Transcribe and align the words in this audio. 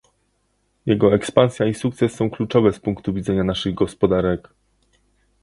Jego 0.85 1.13
ekspansja 1.13 1.65
i 1.65 1.73
sukces 1.73 2.15
są 2.15 2.29
kluczowe 2.29 2.73
z 2.73 2.79
punktu 2.79 3.13
widzenia 3.13 3.43
naszych 3.43 3.73
gospodarek 3.73 4.49